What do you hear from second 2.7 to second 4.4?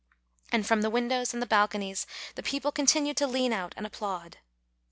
continued to lean out and applaud.